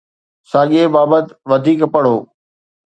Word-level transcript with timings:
ساڳئي 0.49 0.83
بابت 0.95 1.25
وڌيڪ 1.49 1.79
پڙهو 1.93 2.17